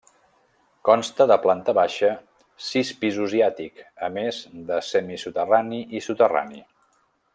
Consta 0.87 1.25
de 1.31 1.35
planta 1.43 1.75
baixa, 1.79 2.09
sis 2.69 2.91
pisos 3.03 3.37
i 3.41 3.43
àtic, 3.49 3.83
a 4.09 4.09
més 4.17 4.41
de 4.71 4.81
semisoterrani 4.89 5.83
i 6.01 6.03
soterrani. 6.07 6.65